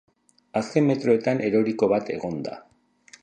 Azken 0.61 0.87
metroetan 0.91 1.45
eroriko 1.49 1.91
bat 1.93 2.11
egon 2.17 2.43
da. 2.49 2.57